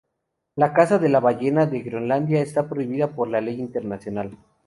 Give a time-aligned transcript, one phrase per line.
[0.55, 4.35] La caza de la ballena de Groenlandia está prohibida por ley internacional.